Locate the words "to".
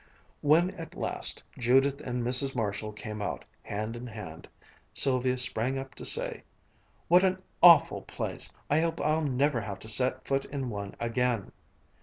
5.93-6.05, 9.77-9.87